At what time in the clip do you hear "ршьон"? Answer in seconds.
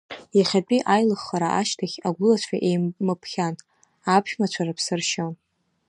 4.99-5.33